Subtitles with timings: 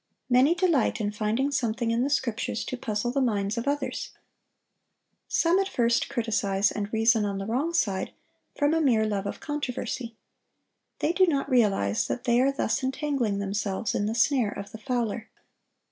[0.31, 4.09] Many delight in finding something in the Scriptures to puzzle the minds of others.
[5.27, 8.11] Some at first criticise and reason on the wrong side,
[8.55, 10.15] from a mere love of controversy.
[11.01, 14.79] They do not realize that they are thus entangling themselves in the snare of the
[14.79, 15.29] fowler.